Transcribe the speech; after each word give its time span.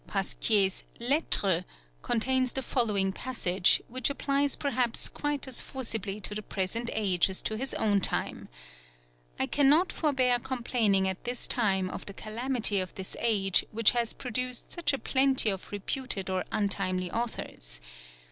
Pasquier's 0.07 0.83
Letters 0.99 1.63
contains 2.01 2.53
the 2.53 2.63
following 2.63 3.13
passage, 3.13 3.83
which 3.87 4.09
applies 4.09 4.55
perhaps 4.55 5.07
quite 5.07 5.47
as 5.47 5.61
forcibly 5.61 6.19
to 6.21 6.33
the 6.33 6.41
present 6.41 6.89
age 6.93 7.29
as 7.29 7.39
to 7.43 7.55
his 7.55 7.75
own 7.75 8.01
time: 8.01 8.49
"I 9.37 9.45
cannot 9.45 9.91
forbear 9.93 10.39
complaining 10.39 11.07
at 11.07 11.23
this 11.23 11.45
time 11.45 11.87
of 11.91 12.07
the 12.07 12.15
calamity 12.15 12.79
of 12.79 12.95
this 12.95 13.15
age 13.19 13.63
which 13.71 13.91
has 13.91 14.13
produced 14.13 14.71
such 14.71 14.91
a 14.91 14.97
plenty 14.97 15.51
of 15.51 15.71
reputed 15.71 16.31
or 16.31 16.45
untimely 16.51 17.11
authors. 17.11 17.79